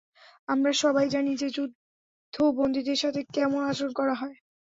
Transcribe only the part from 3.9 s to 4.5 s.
করা হয়!